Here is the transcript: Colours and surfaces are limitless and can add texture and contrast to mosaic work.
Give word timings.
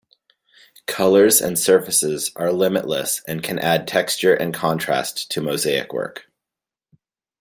Colours 0.87 1.39
and 1.41 1.59
surfaces 1.59 2.31
are 2.35 2.51
limitless 2.51 3.21
and 3.27 3.43
can 3.43 3.59
add 3.59 3.87
texture 3.87 4.33
and 4.33 4.51
contrast 4.51 5.29
to 5.29 5.41
mosaic 5.41 5.93
work. 5.93 6.25